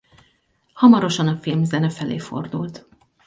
[0.85, 2.85] Hamarosan a filmzene felé fordult.